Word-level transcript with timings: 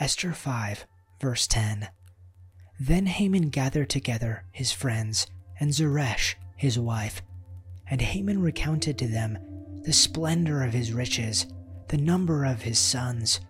Esther 0.00 0.32
5, 0.32 0.86
verse 1.20 1.46
10. 1.46 1.86
Then 2.80 3.04
Haman 3.04 3.50
gathered 3.50 3.90
together 3.90 4.44
his 4.50 4.72
friends 4.72 5.26
and 5.60 5.74
Zeresh, 5.74 6.36
his 6.56 6.78
wife, 6.78 7.20
and 7.86 8.00
Haman 8.00 8.40
recounted 8.40 8.96
to 8.96 9.06
them 9.06 9.38
the 9.82 9.92
splendor 9.92 10.62
of 10.62 10.72
his 10.72 10.94
riches, 10.94 11.48
the 11.88 11.98
number 11.98 12.46
of 12.46 12.62
his 12.62 12.78
sons, 12.78 13.40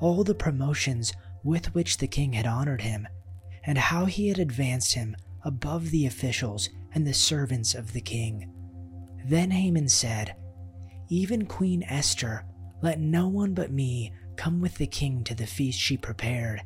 all 0.00 0.24
the 0.24 0.34
promotions 0.34 1.12
with 1.44 1.72
which 1.76 1.98
the 1.98 2.08
king 2.08 2.32
had 2.32 2.46
honored 2.46 2.80
him, 2.80 3.06
and 3.62 3.78
how 3.78 4.06
he 4.06 4.26
had 4.26 4.40
advanced 4.40 4.94
him 4.94 5.14
above 5.44 5.90
the 5.90 6.06
officials 6.06 6.70
and 6.92 7.06
the 7.06 7.14
servants 7.14 7.72
of 7.72 7.92
the 7.92 8.00
king. 8.00 8.52
Then 9.26 9.52
Haman 9.52 9.88
said, 9.88 10.34
Even 11.08 11.46
Queen 11.46 11.84
Esther, 11.84 12.44
let 12.82 12.98
no 12.98 13.28
one 13.28 13.54
but 13.54 13.70
me 13.70 14.12
come 14.40 14.58
with 14.62 14.74
the 14.76 14.86
king 14.86 15.22
to 15.22 15.34
the 15.34 15.46
feast 15.46 15.78
she 15.78 15.98
prepared, 15.98 16.62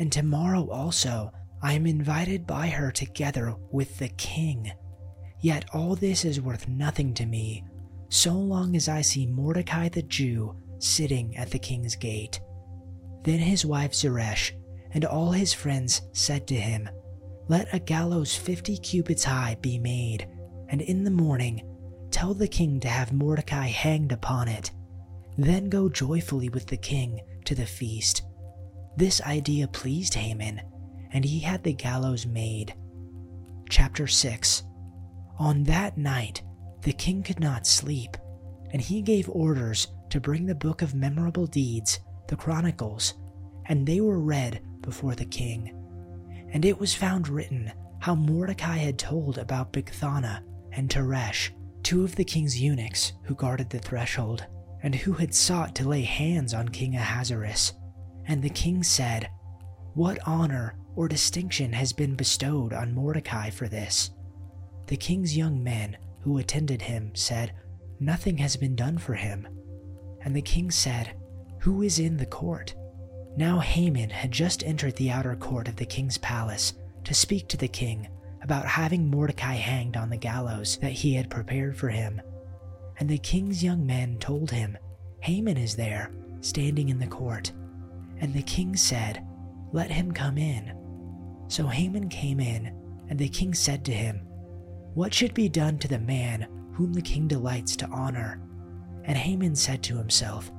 and 0.00 0.10
tomorrow 0.10 0.68
also 0.68 1.30
I 1.62 1.74
am 1.74 1.86
invited 1.86 2.44
by 2.44 2.66
her 2.66 2.90
together 2.90 3.54
with 3.70 3.98
the 3.98 4.08
king. 4.08 4.72
Yet 5.40 5.64
all 5.72 5.94
this 5.94 6.24
is 6.24 6.40
worth 6.40 6.66
nothing 6.66 7.14
to 7.14 7.24
me, 7.24 7.62
so 8.08 8.32
long 8.32 8.74
as 8.74 8.88
I 8.88 9.00
see 9.02 9.26
Mordecai 9.26 9.90
the 9.90 10.02
Jew 10.02 10.56
sitting 10.80 11.36
at 11.36 11.52
the 11.52 11.58
king's 11.60 11.94
gate. 11.94 12.40
Then 13.22 13.38
his 13.38 13.64
wife 13.64 13.94
Zeresh 13.94 14.52
and 14.90 15.04
all 15.04 15.30
his 15.30 15.54
friends 15.54 16.02
said 16.12 16.48
to 16.48 16.56
him, 16.56 16.88
Let 17.46 17.72
a 17.72 17.78
gallows 17.78 18.34
fifty 18.34 18.76
cubits 18.76 19.22
high 19.22 19.56
be 19.60 19.78
made, 19.78 20.26
and 20.68 20.80
in 20.82 21.04
the 21.04 21.12
morning 21.12 21.62
tell 22.10 22.34
the 22.34 22.48
king 22.48 22.80
to 22.80 22.88
have 22.88 23.12
Mordecai 23.12 23.68
hanged 23.68 24.10
upon 24.10 24.48
it. 24.48 24.72
Then 25.36 25.68
go 25.68 25.88
joyfully 25.88 26.48
with 26.48 26.66
the 26.66 26.76
king 26.76 27.20
to 27.44 27.54
the 27.54 27.66
feast. 27.66 28.22
This 28.96 29.20
idea 29.22 29.66
pleased 29.66 30.14
Haman, 30.14 30.60
and 31.12 31.24
he 31.24 31.40
had 31.40 31.62
the 31.62 31.72
gallows 31.72 32.26
made. 32.26 32.74
Chapter 33.68 34.06
6 34.06 34.62
On 35.38 35.64
that 35.64 35.98
night, 35.98 36.42
the 36.82 36.92
king 36.92 37.22
could 37.22 37.40
not 37.40 37.66
sleep, 37.66 38.16
and 38.70 38.80
he 38.80 39.02
gave 39.02 39.28
orders 39.28 39.88
to 40.10 40.20
bring 40.20 40.46
the 40.46 40.54
book 40.54 40.82
of 40.82 40.94
memorable 40.94 41.46
deeds, 41.46 41.98
the 42.28 42.36
Chronicles, 42.36 43.14
and 43.66 43.86
they 43.86 44.00
were 44.00 44.20
read 44.20 44.60
before 44.82 45.14
the 45.14 45.24
king. 45.24 45.74
And 46.52 46.64
it 46.64 46.78
was 46.78 46.94
found 46.94 47.28
written 47.28 47.72
how 47.98 48.14
Mordecai 48.14 48.76
had 48.76 48.98
told 48.98 49.38
about 49.38 49.72
Bigthana 49.72 50.42
and 50.72 50.88
Teresh, 50.88 51.50
two 51.82 52.04
of 52.04 52.14
the 52.14 52.24
king's 52.24 52.60
eunuchs 52.60 53.12
who 53.24 53.34
guarded 53.34 53.70
the 53.70 53.78
threshold, 53.78 54.46
and 54.84 54.94
who 54.94 55.14
had 55.14 55.34
sought 55.34 55.74
to 55.74 55.88
lay 55.88 56.02
hands 56.02 56.52
on 56.52 56.68
King 56.68 56.94
Ahasuerus. 56.94 57.72
And 58.28 58.42
the 58.42 58.50
king 58.50 58.82
said, 58.82 59.30
What 59.94 60.18
honor 60.26 60.76
or 60.94 61.08
distinction 61.08 61.72
has 61.72 61.92
been 61.92 62.14
bestowed 62.14 62.74
on 62.74 62.94
Mordecai 62.94 63.48
for 63.48 63.66
this? 63.66 64.10
The 64.86 64.98
king's 64.98 65.36
young 65.36 65.64
men 65.64 65.96
who 66.20 66.36
attended 66.36 66.82
him 66.82 67.12
said, 67.14 67.54
Nothing 67.98 68.36
has 68.36 68.56
been 68.56 68.76
done 68.76 68.98
for 68.98 69.14
him. 69.14 69.48
And 70.20 70.36
the 70.36 70.42
king 70.42 70.70
said, 70.70 71.16
Who 71.60 71.80
is 71.80 71.98
in 71.98 72.18
the 72.18 72.26
court? 72.26 72.74
Now 73.38 73.60
Haman 73.60 74.10
had 74.10 74.30
just 74.32 74.62
entered 74.64 74.96
the 74.96 75.10
outer 75.10 75.34
court 75.34 75.66
of 75.66 75.76
the 75.76 75.86
king's 75.86 76.18
palace 76.18 76.74
to 77.04 77.14
speak 77.14 77.48
to 77.48 77.56
the 77.56 77.68
king 77.68 78.06
about 78.42 78.66
having 78.66 79.10
Mordecai 79.10 79.54
hanged 79.54 79.96
on 79.96 80.10
the 80.10 80.18
gallows 80.18 80.76
that 80.82 80.92
he 80.92 81.14
had 81.14 81.30
prepared 81.30 81.74
for 81.74 81.88
him. 81.88 82.20
And 82.98 83.08
the 83.08 83.18
king's 83.18 83.62
young 83.62 83.84
men 83.84 84.18
told 84.18 84.50
him, 84.50 84.76
Haman 85.20 85.56
is 85.56 85.76
there, 85.76 86.12
standing 86.40 86.88
in 86.88 86.98
the 86.98 87.06
court. 87.06 87.52
And 88.20 88.32
the 88.32 88.42
king 88.42 88.76
said, 88.76 89.26
Let 89.72 89.90
him 89.90 90.12
come 90.12 90.38
in. 90.38 90.76
So 91.48 91.66
Haman 91.66 92.08
came 92.08 92.40
in, 92.40 92.66
and 93.08 93.18
the 93.18 93.28
king 93.28 93.54
said 93.54 93.84
to 93.86 93.92
him, 93.92 94.20
What 94.94 95.12
should 95.12 95.34
be 95.34 95.48
done 95.48 95.78
to 95.78 95.88
the 95.88 95.98
man 95.98 96.46
whom 96.72 96.92
the 96.92 97.02
king 97.02 97.26
delights 97.26 97.76
to 97.76 97.86
honor? 97.86 98.40
And 99.04 99.16
Haman 99.16 99.54
said 99.54 99.82
to 99.84 99.96
himself, 99.96 100.50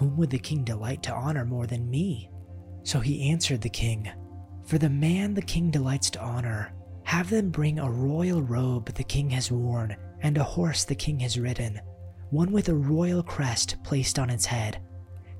whom 0.00 0.16
would 0.16 0.30
the 0.30 0.38
king 0.38 0.64
delight 0.64 1.02
to 1.02 1.12
honor 1.12 1.44
more 1.44 1.66
than 1.66 1.90
me? 1.90 2.30
So 2.84 3.00
he 3.00 3.30
answered 3.30 3.60
the 3.60 3.68
king, 3.68 4.10
For 4.64 4.78
the 4.78 4.88
man 4.88 5.34
the 5.34 5.42
king 5.42 5.70
delights 5.70 6.08
to 6.12 6.22
honor, 6.22 6.72
have 7.10 7.28
them 7.28 7.50
bring 7.50 7.80
a 7.80 7.90
royal 7.90 8.40
robe 8.40 8.86
the 8.94 9.02
king 9.02 9.28
has 9.30 9.50
worn, 9.50 9.96
and 10.22 10.38
a 10.38 10.44
horse 10.44 10.84
the 10.84 10.94
king 10.94 11.18
has 11.18 11.36
ridden, 11.36 11.80
one 12.30 12.52
with 12.52 12.68
a 12.68 12.74
royal 12.74 13.20
crest 13.20 13.74
placed 13.82 14.16
on 14.16 14.30
its 14.30 14.46
head. 14.46 14.80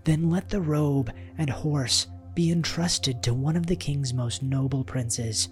Then 0.03 0.29
let 0.29 0.49
the 0.49 0.61
robe 0.61 1.13
and 1.39 1.49
horse 1.49 2.09
be 2.35 2.51
entrusted 2.51 3.23
to 3.23 3.35
one 3.35 3.55
of 3.55 3.67
the 3.67 3.77
king's 3.77 4.13
most 4.13 4.43
noble 4.43 4.83
princes. 4.83 5.49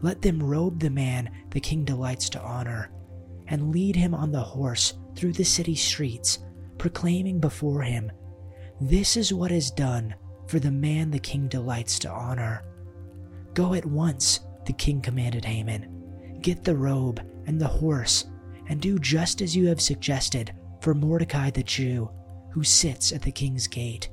Let 0.00 0.22
them 0.22 0.40
robe 0.40 0.78
the 0.78 0.90
man 0.90 1.28
the 1.50 1.58
king 1.58 1.84
delights 1.84 2.28
to 2.30 2.40
honor, 2.40 2.92
and 3.48 3.72
lead 3.72 3.96
him 3.96 4.14
on 4.14 4.30
the 4.30 4.44
horse 4.44 4.94
through 5.16 5.32
the 5.32 5.44
city 5.44 5.74
streets, 5.74 6.38
proclaiming 6.78 7.40
before 7.40 7.82
him 7.82 8.12
this 8.80 9.16
is 9.16 9.34
what 9.34 9.50
is 9.50 9.72
done 9.72 10.14
for 10.46 10.60
the 10.60 10.70
man 10.70 11.10
the 11.10 11.18
king 11.18 11.48
delights 11.48 11.98
to 11.98 12.08
honor. 12.08 12.62
Go 13.54 13.74
at 13.74 13.84
once, 13.84 14.38
the 14.66 14.72
king 14.72 15.00
commanded 15.00 15.44
Haman. 15.44 16.38
Get 16.40 16.64
the 16.64 16.76
robe 16.76 17.20
and 17.46 17.60
the 17.60 17.66
horse, 17.66 18.26
and 18.68 18.80
do 18.80 18.98
just 18.98 19.42
as 19.42 19.54
you 19.56 19.68
have 19.68 19.80
suggested 19.80 20.54
for 20.80 20.94
Mordecai 20.94 21.50
the 21.50 21.62
Jew, 21.62 22.10
who 22.50 22.64
sits 22.64 23.12
at 23.12 23.22
the 23.22 23.32
king's 23.32 23.66
gate. 23.66 24.10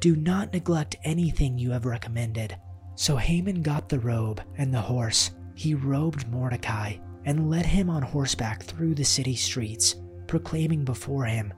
Do 0.00 0.16
not 0.16 0.52
neglect 0.52 0.96
anything 1.04 1.58
you 1.58 1.70
have 1.72 1.86
recommended. 1.86 2.56
So 2.94 3.16
Haman 3.16 3.62
got 3.62 3.88
the 3.88 4.00
robe 4.00 4.42
and 4.56 4.72
the 4.72 4.80
horse. 4.80 5.30
He 5.54 5.74
robed 5.74 6.28
Mordecai 6.28 6.96
and 7.24 7.50
led 7.50 7.66
him 7.66 7.90
on 7.90 8.02
horseback 8.02 8.62
through 8.62 8.94
the 8.94 9.04
city 9.04 9.34
streets, 9.34 9.96
proclaiming 10.26 10.84
before 10.84 11.24
him, 11.24 11.52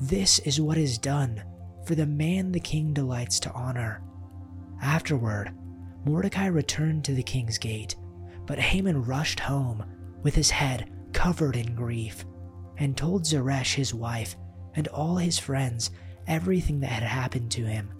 This 0.00 0.38
is 0.40 0.60
what 0.60 0.78
is 0.78 0.98
done 0.98 1.42
for 1.84 1.94
the 1.94 2.06
man 2.06 2.52
the 2.52 2.60
king 2.60 2.92
delights 2.92 3.40
to 3.40 3.52
honor. 3.52 4.02
Afterward, 4.82 5.52
Mordecai 6.08 6.46
returned 6.46 7.04
to 7.04 7.12
the 7.12 7.22
king's 7.22 7.58
gate, 7.58 7.94
but 8.46 8.58
Haman 8.58 9.04
rushed 9.04 9.40
home 9.40 9.84
with 10.22 10.34
his 10.34 10.50
head 10.50 10.90
covered 11.12 11.56
in 11.56 11.74
grief 11.74 12.24
and 12.78 12.96
told 12.96 13.26
Zeresh 13.26 13.74
his 13.74 13.92
wife 13.92 14.34
and 14.74 14.88
all 14.88 15.16
his 15.16 15.38
friends 15.38 15.90
everything 16.26 16.80
that 16.80 16.90
had 16.90 17.02
happened 17.02 17.50
to 17.50 17.66
him. 17.66 17.92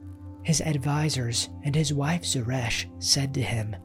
His 0.42 0.60
advisers 0.62 1.50
and 1.64 1.74
his 1.74 1.92
wife 1.92 2.24
Zeresh 2.24 2.86
said 2.98 3.34
to 3.34 3.42
him, 3.42 3.76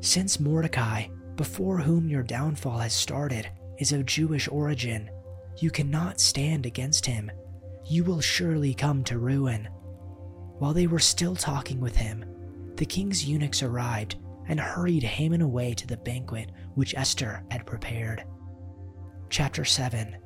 Since 0.00 0.38
Mordecai, 0.38 1.08
before 1.34 1.78
whom 1.78 2.08
your 2.08 2.22
downfall 2.22 2.78
has 2.78 2.92
started, 2.92 3.48
is 3.78 3.90
of 3.92 4.06
Jewish 4.06 4.46
origin, 4.48 5.10
you 5.58 5.70
cannot 5.70 6.20
stand 6.20 6.66
against 6.66 7.06
him 7.06 7.30
you 7.86 8.04
will 8.04 8.20
surely 8.20 8.74
come 8.74 9.04
to 9.04 9.18
ruin. 9.18 9.68
While 10.58 10.72
they 10.72 10.86
were 10.86 10.98
still 10.98 11.34
talking 11.34 11.80
with 11.80 11.96
him, 11.96 12.24
the 12.82 12.86
king's 12.86 13.24
eunuchs 13.24 13.62
arrived 13.62 14.16
and 14.48 14.58
hurried 14.58 15.04
Haman 15.04 15.40
away 15.40 15.72
to 15.72 15.86
the 15.86 15.98
banquet 15.98 16.50
which 16.74 16.96
Esther 16.96 17.44
had 17.48 17.64
prepared. 17.64 18.24
Chapter 19.30 19.64
7 19.64 20.16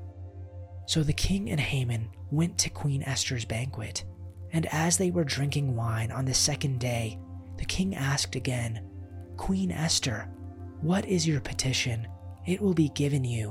So 0.86 1.02
the 1.02 1.12
king 1.12 1.50
and 1.50 1.60
Haman 1.60 2.08
went 2.30 2.56
to 2.56 2.70
Queen 2.70 3.02
Esther's 3.02 3.44
banquet, 3.44 4.06
and 4.52 4.64
as 4.72 4.96
they 4.96 5.10
were 5.10 5.22
drinking 5.22 5.76
wine 5.76 6.10
on 6.10 6.24
the 6.24 6.32
second 6.32 6.80
day, 6.80 7.18
the 7.58 7.66
king 7.66 7.94
asked 7.94 8.36
again, 8.36 8.88
Queen 9.36 9.70
Esther, 9.70 10.26
what 10.80 11.04
is 11.04 11.28
your 11.28 11.42
petition? 11.42 12.08
It 12.46 12.62
will 12.62 12.72
be 12.72 12.88
given 12.94 13.22
you. 13.22 13.50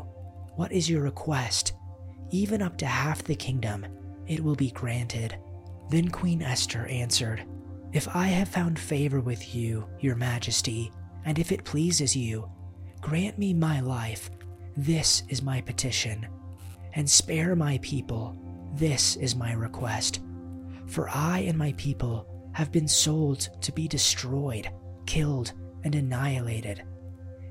What 0.55 0.71
is 0.71 0.89
your 0.89 1.03
request? 1.03 1.73
even 2.31 2.63
up 2.63 2.75
to 2.77 2.87
half 2.87 3.23
the 3.23 3.35
kingdom, 3.35 3.85
it 4.25 4.43
will 4.43 4.55
be 4.55 4.71
granted. 4.71 5.37
Then 5.91 6.09
Queen 6.09 6.41
Esther 6.41 6.87
answered, 6.87 7.45
If 7.95 8.13
I 8.13 8.27
have 8.27 8.49
found 8.49 8.77
favor 8.77 9.21
with 9.21 9.55
you, 9.55 9.87
your 10.01 10.17
majesty, 10.17 10.91
and 11.23 11.39
if 11.39 11.53
it 11.53 11.63
pleases 11.63 12.13
you, 12.13 12.51
grant 12.99 13.39
me 13.39 13.53
my 13.53 13.79
life. 13.79 14.29
This 14.75 15.23
is 15.29 15.41
my 15.41 15.61
petition. 15.61 16.27
And 16.95 17.09
spare 17.09 17.55
my 17.55 17.79
people. 17.81 18.37
This 18.73 19.15
is 19.15 19.37
my 19.37 19.53
request. 19.53 20.19
For 20.87 21.07
I 21.07 21.45
and 21.47 21.57
my 21.57 21.71
people 21.77 22.27
have 22.51 22.69
been 22.69 22.89
sold 22.89 23.47
to 23.61 23.71
be 23.71 23.87
destroyed, 23.87 24.69
killed, 25.05 25.53
and 25.85 25.95
annihilated. 25.95 26.83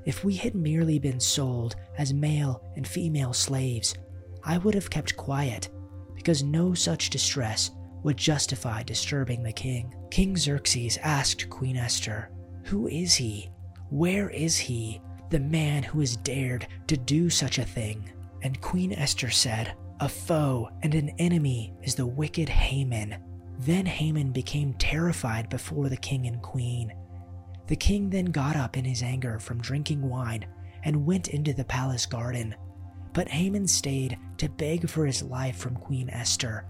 If 0.05 0.23
we 0.23 0.35
had 0.35 0.53
merely 0.53 0.99
been 0.99 1.19
sold 1.19 1.75
as 1.97 2.13
male 2.13 2.61
and 2.75 2.87
female 2.87 3.33
slaves, 3.33 3.95
I 4.43 4.59
would 4.59 4.75
have 4.75 4.91
kept 4.91 5.17
quiet, 5.17 5.69
because 6.13 6.43
no 6.43 6.75
such 6.75 7.09
distress 7.09 7.71
would 8.05 8.17
justify 8.17 8.83
disturbing 8.83 9.41
the 9.41 9.51
king. 9.51 9.91
King 10.11 10.37
Xerxes 10.37 10.99
asked 11.01 11.49
Queen 11.49 11.75
Esther, 11.75 12.29
Who 12.65 12.87
is 12.87 13.15
he? 13.15 13.49
Where 13.89 14.29
is 14.29 14.57
he, 14.57 15.01
the 15.31 15.39
man 15.39 15.81
who 15.81 16.01
has 16.01 16.15
dared 16.17 16.67
to 16.85 16.97
do 16.97 17.31
such 17.31 17.57
a 17.57 17.65
thing? 17.65 18.07
And 18.43 18.61
Queen 18.61 18.93
Esther 18.93 19.31
said, 19.31 19.73
A 20.01 20.07
foe 20.07 20.69
and 20.83 20.93
an 20.93 21.09
enemy 21.17 21.73
is 21.81 21.95
the 21.95 22.05
wicked 22.05 22.47
Haman. 22.47 23.17
Then 23.57 23.87
Haman 23.87 24.31
became 24.31 24.75
terrified 24.75 25.49
before 25.49 25.89
the 25.89 25.97
king 25.97 26.27
and 26.27 26.39
queen. 26.43 26.93
The 27.65 27.75
king 27.75 28.11
then 28.11 28.25
got 28.25 28.55
up 28.55 28.77
in 28.77 28.85
his 28.85 29.01
anger 29.01 29.39
from 29.39 29.61
drinking 29.61 30.07
wine 30.07 30.45
and 30.83 31.07
went 31.07 31.29
into 31.29 31.53
the 31.53 31.65
palace 31.65 32.05
garden. 32.05 32.53
But 33.13 33.29
Haman 33.29 33.67
stayed 33.67 34.19
to 34.37 34.47
beg 34.47 34.87
for 34.87 35.07
his 35.07 35.23
life 35.23 35.57
from 35.57 35.75
Queen 35.75 36.07
Esther, 36.11 36.65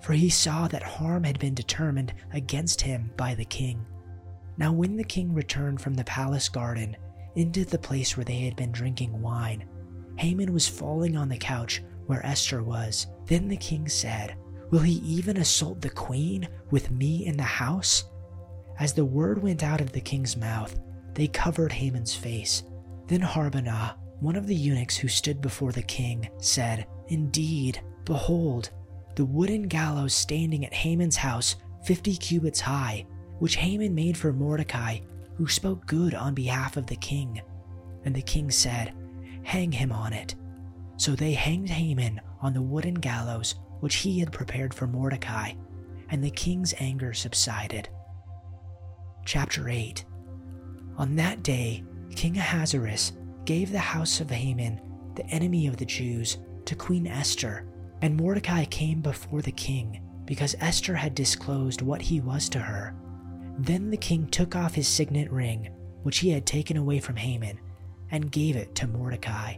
for 0.00 0.12
he 0.12 0.30
saw 0.30 0.68
that 0.68 0.82
harm 0.82 1.24
had 1.24 1.38
been 1.38 1.54
determined 1.54 2.12
against 2.32 2.80
him 2.80 3.10
by 3.16 3.34
the 3.34 3.44
king. 3.44 3.84
Now, 4.56 4.72
when 4.72 4.96
the 4.96 5.04
king 5.04 5.32
returned 5.34 5.80
from 5.80 5.94
the 5.94 6.04
palace 6.04 6.48
garden 6.48 6.96
into 7.34 7.64
the 7.64 7.78
place 7.78 8.16
where 8.16 8.24
they 8.24 8.40
had 8.40 8.56
been 8.56 8.72
drinking 8.72 9.20
wine, 9.20 9.64
Haman 10.16 10.52
was 10.52 10.68
falling 10.68 11.16
on 11.16 11.28
the 11.28 11.36
couch 11.36 11.82
where 12.06 12.24
Esther 12.24 12.62
was. 12.62 13.06
Then 13.26 13.48
the 13.48 13.56
king 13.56 13.88
said, 13.88 14.36
Will 14.70 14.80
he 14.80 14.94
even 15.04 15.36
assault 15.36 15.80
the 15.80 15.90
queen 15.90 16.48
with 16.70 16.90
me 16.90 17.26
in 17.26 17.36
the 17.36 17.42
house? 17.42 18.04
As 18.78 18.92
the 18.92 19.04
word 19.04 19.42
went 19.42 19.62
out 19.62 19.80
of 19.80 19.92
the 19.92 20.00
king's 20.00 20.36
mouth, 20.36 20.78
they 21.14 21.28
covered 21.28 21.72
Haman's 21.72 22.14
face. 22.14 22.62
Then 23.06 23.20
Harbonah, 23.20 23.96
one 24.20 24.36
of 24.36 24.46
the 24.46 24.54
eunuchs 24.54 24.96
who 24.96 25.08
stood 25.08 25.40
before 25.40 25.72
the 25.72 25.82
king, 25.82 26.28
said, 26.38 26.86
Indeed, 27.08 27.80
behold, 28.04 28.70
the 29.16 29.24
wooden 29.24 29.62
gallows 29.62 30.14
standing 30.14 30.64
at 30.64 30.72
Haman's 30.72 31.16
house, 31.16 31.56
fifty 31.84 32.16
cubits 32.16 32.60
high, 32.60 33.06
which 33.38 33.56
Haman 33.56 33.94
made 33.94 34.16
for 34.16 34.32
Mordecai, 34.32 35.00
who 35.34 35.48
spoke 35.48 35.86
good 35.86 36.14
on 36.14 36.34
behalf 36.34 36.76
of 36.76 36.86
the 36.86 36.96
king. 36.96 37.40
And 38.04 38.14
the 38.14 38.22
king 38.22 38.50
said, 38.50 38.94
Hang 39.42 39.72
him 39.72 39.92
on 39.92 40.12
it. 40.12 40.34
So 40.96 41.12
they 41.12 41.32
hanged 41.32 41.68
Haman 41.68 42.20
on 42.40 42.54
the 42.54 42.62
wooden 42.62 42.94
gallows 42.94 43.56
which 43.80 43.96
he 43.96 44.20
had 44.20 44.32
prepared 44.32 44.72
for 44.72 44.86
Mordecai, 44.86 45.52
and 46.10 46.22
the 46.22 46.30
king's 46.30 46.74
anger 46.78 47.12
subsided. 47.12 47.88
Chapter 49.24 49.68
8 49.68 50.04
On 50.98 51.16
that 51.16 51.42
day, 51.42 51.84
King 52.14 52.38
Ahasuerus 52.38 53.12
gave 53.44 53.70
the 53.70 53.78
house 53.78 54.20
of 54.20 54.30
Haman, 54.30 54.80
the 55.14 55.26
enemy 55.26 55.66
of 55.66 55.76
the 55.76 55.84
Jews, 55.84 56.38
to 56.64 56.74
Queen 56.74 57.06
Esther, 57.06 57.66
and 58.02 58.16
Mordecai 58.16 58.64
came 58.64 59.00
before 59.00 59.42
the 59.42 59.52
king 59.52 60.02
because 60.24 60.56
Esther 60.60 60.94
had 60.94 61.14
disclosed 61.14 61.82
what 61.82 62.02
he 62.02 62.20
was 62.20 62.48
to 62.50 62.58
her. 62.58 62.94
Then 63.58 63.90
the 63.90 63.96
king 63.96 64.26
took 64.26 64.54
off 64.54 64.74
his 64.74 64.88
signet 64.88 65.30
ring, 65.30 65.70
which 66.02 66.18
he 66.18 66.30
had 66.30 66.46
taken 66.46 66.76
away 66.76 67.00
from 67.00 67.16
Haman, 67.16 67.58
and 68.10 68.30
gave 68.30 68.56
it 68.56 68.74
to 68.76 68.86
Mordecai. 68.86 69.54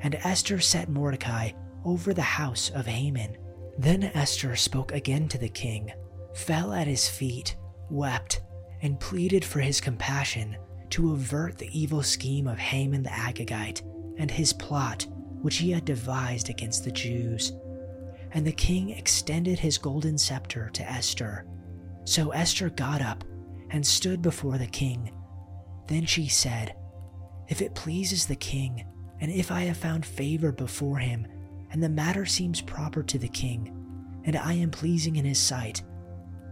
And 0.00 0.14
Esther 0.16 0.58
set 0.58 0.88
Mordecai 0.88 1.52
over 1.84 2.12
the 2.12 2.22
house 2.22 2.70
of 2.70 2.86
Haman. 2.86 3.36
Then 3.78 4.04
Esther 4.14 4.56
spoke 4.56 4.92
again 4.92 5.28
to 5.28 5.38
the 5.38 5.48
king, 5.48 5.92
fell 6.34 6.72
at 6.72 6.86
his 6.86 7.08
feet, 7.08 7.56
wept, 7.88 8.40
and 8.82 8.98
pleaded 8.98 9.44
for 9.44 9.60
his 9.60 9.80
compassion 9.80 10.56
to 10.90 11.12
avert 11.12 11.58
the 11.58 11.78
evil 11.78 12.02
scheme 12.02 12.46
of 12.46 12.58
Haman 12.58 13.02
the 13.02 13.10
Agagite 13.10 13.82
and 14.18 14.30
his 14.30 14.52
plot 14.52 15.06
which 15.42 15.56
he 15.56 15.70
had 15.70 15.84
devised 15.84 16.48
against 16.48 16.84
the 16.84 16.90
Jews. 16.90 17.52
And 18.32 18.46
the 18.46 18.52
king 18.52 18.90
extended 18.90 19.58
his 19.58 19.78
golden 19.78 20.18
scepter 20.18 20.70
to 20.74 20.90
Esther. 20.90 21.46
So 22.04 22.30
Esther 22.30 22.70
got 22.70 23.02
up 23.02 23.24
and 23.70 23.86
stood 23.86 24.22
before 24.22 24.58
the 24.58 24.66
king. 24.66 25.12
Then 25.86 26.04
she 26.06 26.28
said, 26.28 26.74
If 27.48 27.62
it 27.62 27.74
pleases 27.74 28.26
the 28.26 28.36
king, 28.36 28.86
and 29.20 29.30
if 29.30 29.50
I 29.50 29.62
have 29.62 29.76
found 29.76 30.06
favor 30.06 30.52
before 30.52 30.98
him, 30.98 31.26
and 31.72 31.82
the 31.82 31.88
matter 31.88 32.24
seems 32.26 32.60
proper 32.60 33.02
to 33.02 33.18
the 33.18 33.28
king, 33.28 33.76
and 34.24 34.36
I 34.36 34.54
am 34.54 34.70
pleasing 34.70 35.16
in 35.16 35.24
his 35.24 35.38
sight, 35.38 35.82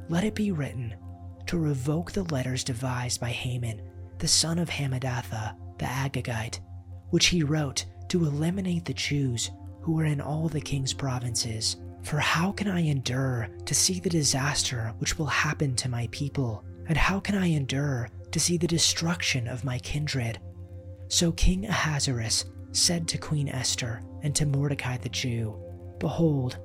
let 0.08 0.24
it 0.24 0.34
be 0.34 0.52
written 0.52 0.94
to 1.46 1.58
revoke 1.58 2.12
the 2.12 2.24
letters 2.24 2.64
devised 2.64 3.20
by 3.20 3.30
Haman, 3.30 3.80
the 4.18 4.28
son 4.28 4.58
of 4.58 4.68
Hammedatha, 4.68 5.56
the 5.78 5.84
Agagite, 5.84 6.60
which 7.10 7.26
he 7.26 7.42
wrote 7.42 7.86
to 8.08 8.24
eliminate 8.24 8.84
the 8.84 8.94
Jews 8.94 9.50
who 9.80 9.92
were 9.92 10.04
in 10.04 10.20
all 10.20 10.48
the 10.48 10.60
king's 10.60 10.92
provinces. 10.92 11.76
For 12.02 12.18
how 12.18 12.52
can 12.52 12.68
I 12.68 12.80
endure 12.80 13.48
to 13.64 13.74
see 13.74 14.00
the 14.00 14.10
disaster 14.10 14.94
which 14.98 15.18
will 15.18 15.26
happen 15.26 15.74
to 15.76 15.88
my 15.88 16.08
people? 16.10 16.64
And 16.88 16.96
how 16.96 17.20
can 17.20 17.36
I 17.36 17.46
endure 17.46 18.08
to 18.30 18.40
see 18.40 18.56
the 18.56 18.66
destruction 18.66 19.48
of 19.48 19.64
my 19.64 19.78
kindred? 19.78 20.38
So 21.08 21.32
King 21.32 21.66
Ahasuerus 21.66 22.44
said 22.72 23.08
to 23.08 23.18
Queen 23.18 23.48
Esther 23.48 24.02
and 24.22 24.34
to 24.36 24.46
Mordecai 24.46 24.96
the 24.98 25.08
Jew, 25.08 25.58
Behold, 25.98 26.58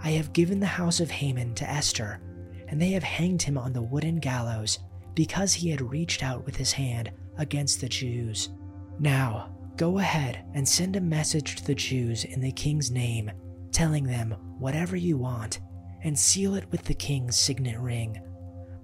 I 0.00 0.10
have 0.10 0.32
given 0.32 0.60
the 0.60 0.66
house 0.66 1.00
of 1.00 1.10
Haman 1.10 1.54
to 1.54 1.70
Esther, 1.70 2.20
and 2.68 2.80
they 2.80 2.90
have 2.90 3.02
hanged 3.02 3.42
him 3.42 3.56
on 3.56 3.72
the 3.72 3.82
wooden 3.82 4.16
gallows 4.16 4.78
because 5.14 5.54
he 5.54 5.70
had 5.70 5.80
reached 5.80 6.22
out 6.22 6.44
with 6.44 6.56
his 6.56 6.72
hand 6.72 7.10
against 7.38 7.80
the 7.80 7.88
Jews. 7.88 8.50
Now, 8.98 9.56
go 9.76 9.98
ahead 9.98 10.44
and 10.54 10.68
send 10.68 10.96
a 10.96 11.00
message 11.00 11.56
to 11.56 11.64
the 11.66 11.74
Jews 11.74 12.24
in 12.24 12.40
the 12.40 12.52
king's 12.52 12.90
name, 12.90 13.30
telling 13.72 14.04
them 14.04 14.32
whatever 14.58 14.96
you 14.96 15.16
want, 15.18 15.60
and 16.02 16.18
seal 16.18 16.54
it 16.54 16.70
with 16.70 16.82
the 16.82 16.94
king's 16.94 17.36
signet 17.36 17.78
ring. 17.78 18.20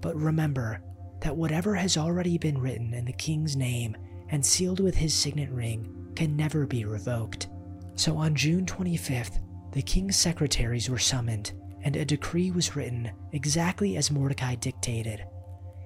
But 0.01 0.15
remember 0.15 0.81
that 1.21 1.35
whatever 1.35 1.75
has 1.75 1.97
already 1.97 2.37
been 2.37 2.57
written 2.57 2.93
in 2.93 3.05
the 3.05 3.13
king's 3.13 3.55
name 3.55 3.95
and 4.29 4.45
sealed 4.45 4.79
with 4.79 4.95
his 4.95 5.13
signet 5.13 5.51
ring 5.51 6.11
can 6.15 6.35
never 6.35 6.65
be 6.65 6.85
revoked. 6.85 7.47
So 7.95 8.17
on 8.17 8.35
June 8.35 8.65
25th, 8.65 9.39
the 9.71 9.81
king's 9.81 10.15
secretaries 10.15 10.89
were 10.89 10.97
summoned, 10.97 11.53
and 11.83 11.95
a 11.95 12.05
decree 12.05 12.51
was 12.51 12.75
written 12.75 13.11
exactly 13.31 13.97
as 13.97 14.11
Mordecai 14.11 14.55
dictated. 14.55 15.23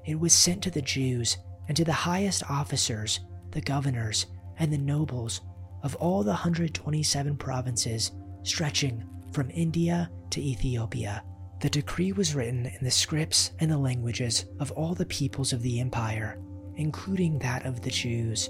It 0.05 0.19
was 0.19 0.33
sent 0.33 0.63
to 0.63 0.71
the 0.71 0.81
Jews 0.81 1.37
and 1.67 1.75
to 1.77 1.83
the 1.83 1.93
highest 1.93 2.49
officers, 2.49 3.19
the 3.51 3.61
governors, 3.61 4.27
and 4.59 4.71
the 4.71 4.77
nobles 4.77 5.41
of 5.83 5.95
all 5.95 6.23
the 6.23 6.29
127 6.29 7.37
provinces 7.37 8.11
stretching 8.43 9.03
from 9.31 9.49
India 9.51 10.09
to 10.31 10.41
Ethiopia. 10.41 11.23
The 11.61 11.69
decree 11.69 12.11
was 12.11 12.35
written 12.35 12.65
in 12.65 12.83
the 12.83 12.91
scripts 12.91 13.51
and 13.59 13.71
the 13.71 13.77
languages 13.77 14.45
of 14.59 14.71
all 14.71 14.93
the 14.93 15.05
peoples 15.05 15.53
of 15.53 15.61
the 15.61 15.79
empire, 15.79 16.39
including 16.75 17.39
that 17.39 17.65
of 17.65 17.81
the 17.81 17.89
Jews. 17.89 18.49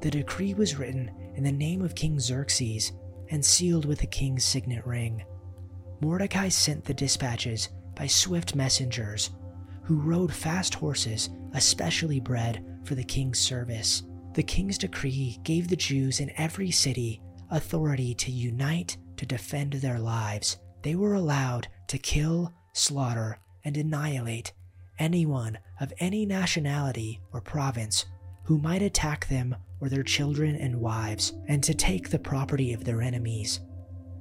The 0.00 0.10
decree 0.10 0.54
was 0.54 0.76
written 0.76 1.10
in 1.34 1.44
the 1.44 1.52
name 1.52 1.82
of 1.82 1.94
King 1.94 2.18
Xerxes 2.18 2.92
and 3.30 3.44
sealed 3.44 3.84
with 3.84 4.00
the 4.00 4.06
king's 4.06 4.44
signet 4.44 4.86
ring. 4.86 5.24
Mordecai 6.00 6.48
sent 6.48 6.84
the 6.84 6.94
dispatches 6.94 7.68
by 7.94 8.06
swift 8.06 8.54
messengers 8.54 9.30
who 9.82 10.00
rode 10.00 10.32
fast 10.32 10.74
horses 10.74 11.28
especially 11.52 12.20
bred 12.20 12.64
for 12.84 12.94
the 12.94 13.04
king's 13.04 13.38
service. 13.38 14.02
The 14.40 14.44
king's 14.44 14.78
decree 14.78 15.38
gave 15.42 15.68
the 15.68 15.76
Jews 15.76 16.18
in 16.18 16.32
every 16.38 16.70
city 16.70 17.20
authority 17.50 18.14
to 18.14 18.32
unite 18.32 18.96
to 19.18 19.26
defend 19.26 19.74
their 19.74 19.98
lives. 19.98 20.56
They 20.80 20.94
were 20.94 21.12
allowed 21.12 21.68
to 21.88 21.98
kill, 21.98 22.54
slaughter, 22.72 23.38
and 23.66 23.76
annihilate 23.76 24.54
anyone 24.98 25.58
of 25.78 25.92
any 25.98 26.24
nationality 26.24 27.20
or 27.34 27.42
province 27.42 28.06
who 28.44 28.56
might 28.56 28.80
attack 28.80 29.28
them 29.28 29.56
or 29.78 29.90
their 29.90 30.02
children 30.02 30.56
and 30.56 30.80
wives, 30.80 31.34
and 31.46 31.62
to 31.62 31.74
take 31.74 32.08
the 32.08 32.18
property 32.18 32.72
of 32.72 32.84
their 32.84 33.02
enemies. 33.02 33.60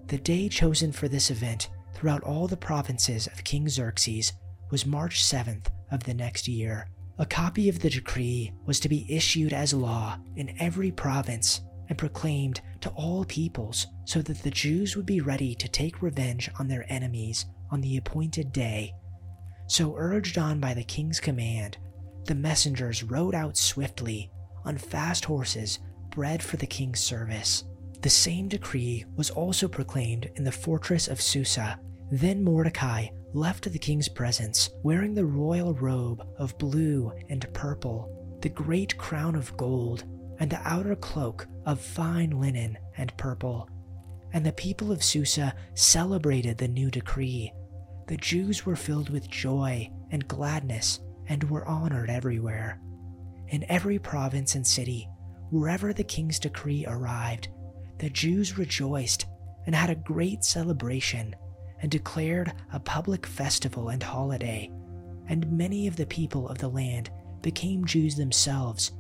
The 0.08 0.18
day 0.18 0.50
chosen 0.50 0.92
for 0.92 1.08
this 1.08 1.32
event 1.32 1.70
throughout 1.94 2.24
all 2.24 2.46
the 2.46 2.58
provinces 2.58 3.28
of 3.28 3.46
King 3.46 3.70
Xerxes 3.70 4.34
was 4.70 4.86
March 4.86 5.24
7th 5.24 5.68
of 5.92 6.04
the 6.04 6.14
next 6.14 6.46
year. 6.46 6.90
A 7.20 7.26
copy 7.26 7.68
of 7.68 7.80
the 7.80 7.90
decree 7.90 8.54
was 8.66 8.80
to 8.80 8.88
be 8.88 9.06
issued 9.14 9.52
as 9.52 9.74
law 9.74 10.18
in 10.38 10.56
every 10.58 10.90
province 10.90 11.60
and 11.90 11.98
proclaimed 11.98 12.62
to 12.80 12.90
all 12.92 13.26
peoples 13.26 13.88
so 14.06 14.22
that 14.22 14.42
the 14.42 14.50
Jews 14.50 14.96
would 14.96 15.06
be 15.06 15.20
ready 15.20 15.54
to 15.56 15.68
take 15.68 16.02
revenge 16.02 16.50
on 16.60 16.70
their 16.70 16.86
enemies 16.88 17.46
on 17.72 17.82
the 17.82 17.98
appointed 17.98 18.54
day. 18.54 18.94
So, 19.68 19.96
urged 19.98 20.38
on 20.38 20.62
by 20.62 20.74
the 20.74 20.84
king's 20.84 21.20
command, 21.20 21.78
the 22.24 22.36
messengers 22.36 23.04
rode 23.04 23.36
out 23.36 23.58
swiftly 23.58 24.32
on 24.64 24.78
fast 24.78 25.26
horses 25.26 25.80
bred 26.12 26.42
for 26.42 26.56
the 26.56 26.68
king's 26.68 27.02
service. 27.02 27.66
The 28.02 28.10
same 28.10 28.48
decree 28.48 29.04
was 29.18 29.30
also 29.30 29.68
proclaimed 29.68 30.30
in 30.36 30.46
the 30.46 30.54
fortress 30.54 31.10
of 31.10 31.22
Susa. 31.22 31.82
Then 32.12 32.42
Mordecai 32.42 33.10
left 33.34 33.72
the 33.72 33.80
king's 33.80 34.10
presence 34.10 34.70
wearing 34.84 35.14
the 35.14 35.26
royal 35.26 35.74
robe 35.76 36.26
of 36.38 36.58
blue 36.58 37.12
and 37.30 37.52
purple, 37.54 38.38
the 38.42 38.50
great 38.50 38.98
crown 38.98 39.36
of 39.36 39.56
gold, 39.58 40.04
and 40.40 40.50
the 40.50 40.62
outer 40.68 40.96
cloak 40.96 41.48
of 41.66 41.80
fine 41.80 42.32
linen 42.32 42.78
and 42.98 43.16
purple. 43.18 43.70
And 44.34 44.46
the 44.46 44.54
people 44.54 44.92
of 44.92 45.04
Susa 45.04 45.54
celebrated 45.74 46.58
the 46.58 46.68
new 46.68 46.90
decree. 46.90 47.52
The 48.08 48.18
Jews 48.18 48.66
were 48.66 48.76
filled 48.76 49.10
with 49.10 49.30
joy 49.30 49.92
and 50.12 50.28
gladness 50.28 51.00
and 51.28 51.44
were 51.50 51.66
honored 51.66 52.10
everywhere. 52.10 52.80
In 53.50 53.66
every 53.70 54.00
province 54.00 54.56
and 54.56 54.66
city, 54.66 55.08
wherever 55.52 55.94
the 55.94 56.04
king's 56.04 56.40
decree 56.40 56.86
arrived, 56.88 57.50
the 57.98 58.10
Jews 58.10 58.58
rejoiced 58.58 59.26
and 59.66 59.76
had 59.76 59.90
a 59.90 59.96
great 59.96 60.44
celebration. 60.44 61.36
And 61.82 61.90
declared 61.92 62.54
a 62.74 62.80
public 62.80 63.26
festival 63.26 63.90
and 63.90 64.04
holiday, 64.04 64.72
and 65.28 65.52
many 65.52 65.88
of 65.88 65.96
the 65.96 66.06
people 66.06 66.48
of 66.50 66.58
the 66.58 66.68
land 66.68 67.10
became 67.42 67.86
Jews 67.86 68.16
themselves, 68.16 68.92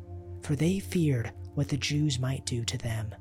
for 0.41 0.55
they 0.55 0.79
feared 0.79 1.31
what 1.55 1.67
the 1.67 1.77
Jews 1.77 2.19
might 2.19 2.45
do 2.45 2.63
to 2.65 2.77
them. 2.77 3.13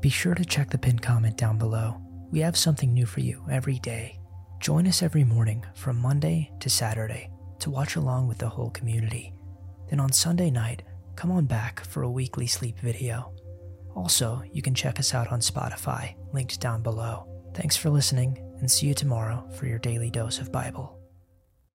Be 0.00 0.08
sure 0.08 0.34
to 0.34 0.44
check 0.44 0.70
the 0.70 0.78
pinned 0.78 1.02
comment 1.02 1.36
down 1.36 1.58
below. 1.58 2.00
We 2.30 2.40
have 2.40 2.56
something 2.56 2.92
new 2.92 3.06
for 3.06 3.20
you 3.20 3.44
every 3.50 3.78
day. 3.78 4.20
Join 4.60 4.86
us 4.86 5.02
every 5.02 5.24
morning 5.24 5.64
from 5.74 5.96
Monday 5.96 6.52
to 6.60 6.68
Saturday 6.68 7.30
to 7.60 7.70
watch 7.70 7.96
along 7.96 8.28
with 8.28 8.38
the 8.38 8.48
whole 8.48 8.70
community. 8.70 9.32
Then 9.88 10.00
on 10.00 10.12
Sunday 10.12 10.50
night, 10.50 10.82
come 11.16 11.30
on 11.30 11.46
back 11.46 11.84
for 11.84 12.02
a 12.02 12.10
weekly 12.10 12.46
sleep 12.46 12.78
video. 12.78 13.32
Also, 13.96 14.42
you 14.52 14.62
can 14.62 14.74
check 14.74 15.00
us 15.00 15.14
out 15.14 15.32
on 15.32 15.40
Spotify, 15.40 16.14
linked 16.32 16.60
down 16.60 16.82
below. 16.82 17.26
Thanks 17.54 17.76
for 17.76 17.90
listening, 17.90 18.38
and 18.60 18.70
see 18.70 18.86
you 18.86 18.94
tomorrow 18.94 19.44
for 19.56 19.66
your 19.66 19.78
daily 19.78 20.10
dose 20.10 20.38
of 20.38 20.52
Bible. 20.52 20.97